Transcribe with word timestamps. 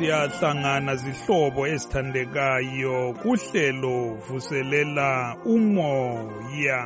siyahlangana 0.00 0.96
zihlobo 0.96 1.66
ezithandekayo 1.72 3.12
kuhlelo 3.20 4.16
vuselela 4.26 5.36
umoya. 5.44 6.80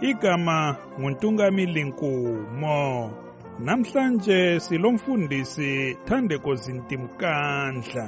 Igama 0.00 0.76
nguntungamili 1.00 1.82
nkumo 1.84 3.10
namhlanje 3.58 4.60
silomfundisi 4.60 5.96
thandeko 6.04 6.54
zintimkandla. 6.54 8.06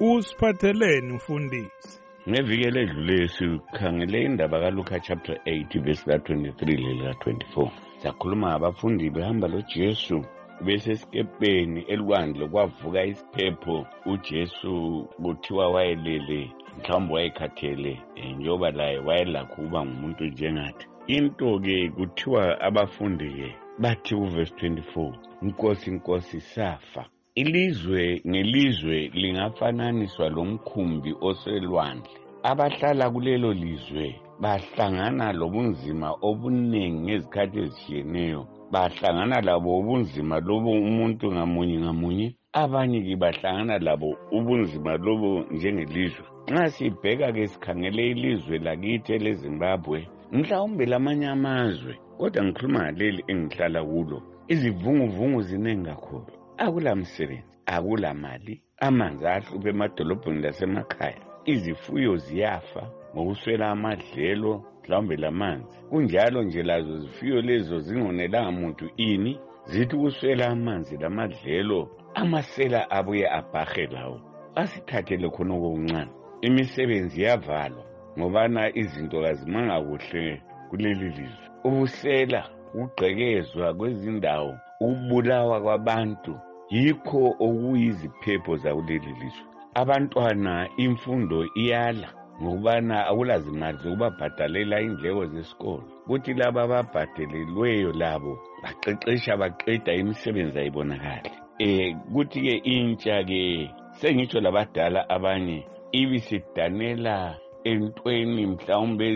Usiphatheleni 0.00 1.12
mfundisi. 1.12 2.00
Ngeviki 2.28 2.64
eledlule 2.64 3.28
sikhangele 3.28 4.22
indaba 4.22 4.60
kaluka 4.60 5.00
chapter 5.00 5.36
8 5.46 5.80
verse 5.84 6.10
la-23 6.10 6.60
lelika-24 6.66 7.70
sakhuluma 8.02 8.48
ngabafundi 8.48 9.10
behamba 9.10 9.48
lojesu. 9.48 10.24
Besesikepeni 10.64 11.80
elwandle 11.80 12.48
kwavuka 12.48 13.04
isiphepho 13.04 13.86
ujesu 14.06 15.08
kuthiwa 15.22 15.68
wayelele 15.70 16.50
mhlawumbe 16.78 17.14
wayekhathele 17.14 18.00
um 18.16 18.32
njengoba 18.38 18.70
laye 18.70 18.98
wayelakho 18.98 19.52
ukuba 19.62 19.84
ngumuntu 19.86 20.24
njengathi. 20.24 20.86
Into-ke 21.06 21.88
kuthiwa 21.96 22.60
abafundi-ke 22.60 23.54
bathi 23.78 24.14
kuvesi 24.14 24.54
24 24.54 25.12
nkosi 25.42 25.90
nkosi 25.90 26.40
safa. 26.40 27.04
Ilizwe 27.34 28.22
ngelizwe 28.28 29.10
lingafananiswa 29.14 30.28
lomkhumbi 30.28 31.14
oselwandle. 31.20 32.10
Abahlala 32.42 33.10
kulelo 33.10 33.52
lizwe 33.52 34.20
bahlangana 34.40 35.32
lobunzima 35.32 36.08
obuningi 36.22 37.00
ngezikhathi 37.00 37.58
ezishiyeneyo 37.58 38.46
bahlangana 38.72 39.40
labo 39.40 39.78
ubunzima 39.78 40.40
lobo 40.40 40.70
umuntu 40.70 41.32
ngamunye 41.32 41.76
ngamunye 41.80 42.26
abanye-ke 42.52 43.14
bahlangana 43.22 43.78
labo 43.78 44.10
ubunzima 44.36 44.96
lobo 44.96 45.44
njengelizwe. 45.54 46.24
Nxa 46.50 46.70
sibheka-ke 46.70 47.46
sikhangele 47.52 48.02
ilizwe 48.10 48.58
lakithi 48.58 49.12
elezimbabwe 49.12 49.98
mhlawumbe 50.32 50.86
lamanye 50.86 51.26
amazwe 51.36 51.92
kodwa 52.18 52.44
ngikhuluma 52.44 52.80
ngaleli 52.82 53.22
engihlala 53.32 53.80
kulo 53.84 54.18
izivunguvungu 54.52 55.40
ziningi 55.48 55.86
kakhulu. 55.90 56.32
Akulamsebenzi 56.64 57.56
akulamali 57.66 58.54
amanzi 58.86 59.26
ahluphe 59.26 59.68
emadolobheni 59.74 60.42
lasemakhaya 60.42 61.20
izifuyo 61.52 62.16
ziyafa 62.16 62.82
ngokuswela 63.14 63.70
amadlelo 63.70 64.52
mhlawumbe 64.86 65.16
lamanzi 65.16 65.78
kunjalo 65.90 66.42
nje 66.42 66.62
lazo 66.62 66.98
zifuyo 66.98 67.40
lezo 67.42 67.80
zingonelanga 67.80 68.50
muntu 68.50 68.90
ini? 68.96 69.40
Zithi 69.64 69.96
ukuswela 69.96 70.46
amanzi 70.46 70.96
lamadlelo 70.96 71.88
amasela 72.14 72.90
abuye 72.90 73.26
abhahe 73.30 73.86
lawo. 73.86 74.20
Asithathele 74.54 75.28
khona 75.30 75.54
okuncane 75.54 76.10
imisebenzi 76.40 77.22
yavalwa 77.22 77.84
ngobana 78.18 78.76
izinto 78.76 79.22
kazimanga 79.22 79.80
kuhle 79.80 80.42
kuleli 80.70 81.08
lizwe. 81.16 81.46
Ubusela 81.64 82.48
ukugqekezwa 82.74 83.74
kwezindawo 83.74 84.54
ukubulawa 84.80 85.60
kwabantu 85.60 86.34
yikho 86.70 87.34
okuyiziphepho 87.40 88.56
zakuleli 88.56 89.12
lizwe. 89.20 89.46
Abantwana 89.74 90.68
imfundo 90.76 91.44
iyala. 91.54 92.08
Ngokubana 92.42 93.06
akulazimali 93.06 93.78
zokubabhadalela 93.82 94.80
indleko 94.80 95.26
zesikolo. 95.26 95.84
Kuthi 96.06 96.34
laba 96.34 96.62
ababhadelelweyo 96.62 97.92
labo 97.92 98.38
baqeqesha 98.62 99.36
baqeda 99.36 99.92
imisebenzi 99.94 100.58
ayibonakali. 100.58 101.30
Um 101.60 102.00
kuthi-ke 102.12 102.54
intsha-ke 102.74 103.70
sengitsho 103.98 104.40
labadala 104.40 105.08
abanye 105.08 105.66
ibisidanela 105.92 107.38
entweni 107.64 108.46
mhlawumbe 108.46 109.06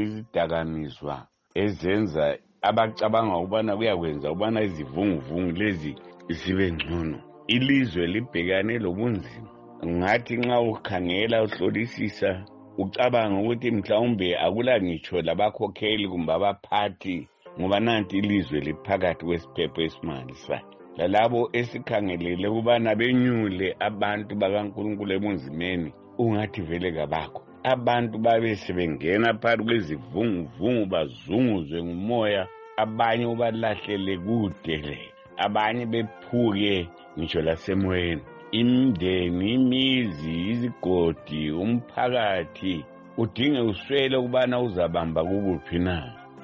izidakamizwa 0.00 1.16
ezenza 1.54 2.38
abacabanga 2.68 3.36
ukubana 3.36 3.76
kuyakwenza 3.76 4.30
ukubana 4.30 4.62
izivunguvungu 4.62 5.52
lezi 5.60 5.92
zibe 6.28 6.72
ngcono. 6.72 7.18
Ilizwe 7.46 8.06
libhekane 8.06 8.78
lobunzima. 8.78 9.48
Ngathi 9.86 10.36
nxa 10.36 10.60
ukhangela 10.60 11.42
uhlolisisa 11.44 12.30
ucabanga 12.78 13.40
ukuthi 13.40 13.70
mhlawumbe 13.70 14.28
akula 14.38 14.80
ngitsho 14.80 15.22
labakhokheli 15.22 16.08
kumbe 16.08 16.32
abaphathi 16.32 17.28
ngoba 17.58 17.80
nanti 17.80 18.18
ilizwe 18.18 18.60
liphakathi 18.60 19.24
kwesiphepho 19.24 19.80
esimangalisayo 19.86 20.66
lalabo 20.96 21.40
esikhangelele 21.58 22.46
ukubana 22.48 22.90
benyule 23.00 23.68
abantu 23.88 24.32
bakankulunkulu 24.40 25.12
ebunzimeni 25.16 25.90
ungathi 26.22 26.60
vele 26.68 26.90
kabakho. 26.96 27.40
Abantu 27.64 28.18
babe 28.18 28.56
sebengena 28.56 29.28
phakathi 29.34 29.64
kwezivunguvungu 29.66 30.86
bazunguzwe 30.92 31.78
ngumoya 31.82 32.42
abanye 32.82 33.26
ubalahlele 33.26 34.14
kude 34.26 34.76
le 34.88 35.00
abanye 35.44 35.84
bephuke 35.92 36.88
ngitsho 37.16 37.40
lasemoyeni. 37.46 38.22
Imindeni 38.60 39.46
imizi 39.54 40.34
izigodi 40.52 41.42
umphakathi 41.62 42.74
udinge 43.22 43.60
uswele 43.60 44.16
ukubana 44.16 44.56
uzabamba 44.66 45.20
kukuphi 45.28 45.78
na. 45.86 45.96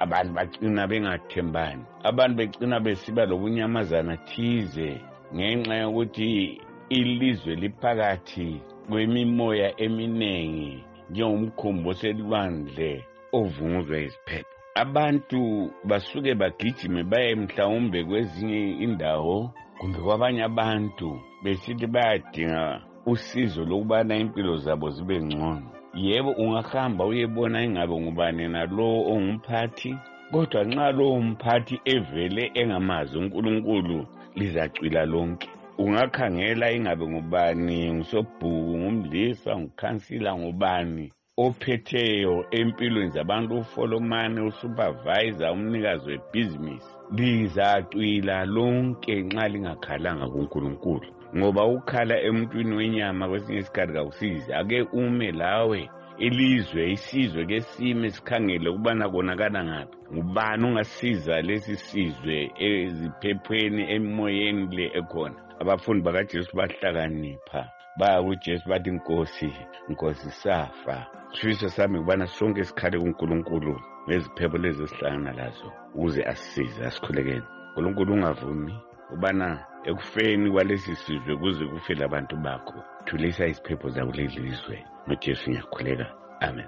Abantu 0.03 0.31
bagcina 0.33 0.87
bengathembani 0.87 1.83
abantu 2.09 2.35
begcina 2.39 2.79
besiba 2.85 3.23
lobunyamazana 3.29 4.17
thize 4.27 4.89
ngenxa 5.35 5.75
yokuthi 5.83 6.61
ilizwe 6.89 7.55
liphakathi 7.61 8.49
kwemimoya 8.89 9.67
eminengi 9.85 10.83
njengomkhumbi 11.09 11.89
oselwandle 11.89 12.91
ovunguzwa 13.37 13.97
iziphepho 14.05 14.55
abantu 14.83 15.39
basuke 15.89 16.31
bagijime 16.41 17.01
baye 17.11 17.35
mhlawumbe 17.35 17.99
kwezinye 18.03 18.61
indawo 18.85 19.37
kumbe 19.79 19.99
kwabanye 20.05 20.43
abantu. 20.43 21.09
Besithi 21.43 21.87
bayadinga 21.87 22.81
usizo 23.05 23.65
lokubana 23.65 24.15
impilo 24.17 24.57
zabo 24.57 24.89
zibe 24.89 25.21
ngcono. 25.21 25.67
Yebo 25.93 26.31
ungahamba 26.31 27.05
uyebona 27.05 27.63
ingabe 27.63 27.95
ngubani 28.01 28.47
nalowo 28.47 28.99
ongumphathi 29.13 29.91
kodwa 30.31 30.63
nxa 30.63 30.87
lowo 30.97 31.19
mphathi 31.21 31.75
evele 31.93 32.51
engamazi 32.53 33.17
unkulunkulu 33.17 34.07
lizacwila 34.35 35.05
lonke. 35.05 35.49
Ungakhangela 35.77 36.71
ingabe 36.71 37.05
ngubani 37.07 37.93
ngusobhuku 37.93 38.77
ngumlisa 38.77 39.51
ngukhansila 39.59 40.35
ngubani. 40.39 41.05
Ophetheyo 41.37 42.45
empilweni 42.51 43.09
zabantu 43.11 43.57
ufolomane 43.57 44.41
usupervisor 44.41 45.51
umnikazi 45.51 46.09
webhizinisi. 46.09 46.95
Lizacwila 47.15 48.45
lonke 48.45 49.21
nxa 49.21 49.47
lingakhalanga 49.47 50.27
kunkulunkulu 50.29 51.07
ngoba 51.37 51.65
ukhala 51.65 52.21
emntwini 52.21 52.75
wenyama 52.75 53.27
kwesinye 53.29 53.59
isikhathi 53.59 53.93
kawusizi 53.93 54.53
ake 54.53 54.81
ume 54.81 55.31
lawe 55.31 55.89
ilizwe 56.17 56.91
isizwe 56.91 57.45
ke 57.45 57.61
sime 57.61 58.09
sikhangele 58.09 58.69
ukubana 58.69 59.09
konakala 59.09 59.63
ngaphi. 59.63 59.97
Ngubani 60.13 60.65
ungasiza 60.65 61.41
lesi 61.41 61.75
sizwe 61.75 62.51
eziphephweni 62.59 63.91
emoyeni 63.95 64.75
le 64.75 64.91
ekhona? 64.99 65.35
Abafundi 65.59 66.03
bakajesu 66.03 66.57
bahlakanipha. 66.57 67.69
Baya 67.97 68.23
kujesu 68.23 68.69
bathi 68.69 68.91
nkosi 68.91 69.53
nkosi 69.89 70.29
safa. 70.31 71.07
Sifiso 71.33 71.69
sami 71.69 71.99
kubana 71.99 72.27
sonke 72.27 72.63
sikhale 72.63 72.99
kunkulunkulu 72.99 73.81
ngeziphepho 74.09 74.57
lezi 74.57 74.83
esihlangana 74.83 75.31
lazo 75.33 75.71
ukuze 75.95 76.23
asisize 76.23 76.85
asikhulekeni 76.85 77.43
nkulunkulu 77.71 78.13
ungavumi 78.13 78.75
ubana 79.13 79.65
ekufeni 79.83 80.51
kwalesi 80.51 80.95
sizwe 80.95 81.35
kuze 81.37 81.65
kufe 81.65 81.93
labantu 81.93 82.35
bakho. 82.37 82.83
Thulisa 83.05 83.47
iziphepho 83.47 83.89
zakuleli 83.89 84.39
lizwe. 84.39 84.85
Nojesu 85.07 85.49
ngiyakhuleka. 85.49 86.05
Amen. 86.41 86.67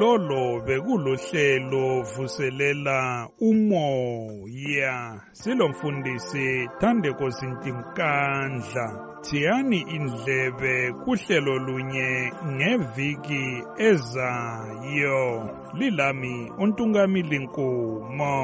Lolo 0.00 0.60
bekulohlelo 0.66 2.02
vuselela 2.02 3.28
umoya. 3.40 5.20
Silomfundisi 5.32 6.68
thandeko 6.80 7.30
zintimkandla 7.30 8.86
thiyani 9.22 9.80
indlebe 9.96 10.92
kuhlelo 11.04 11.58
lunye 11.66 12.32
ngeviki 12.46 13.44
ezayo. 13.88 15.24
Lilami 15.74 16.52
untungamili 16.58 17.38
nkumo 17.38 18.36